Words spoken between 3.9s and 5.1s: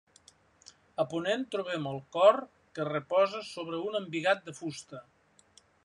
un embigat de fusta.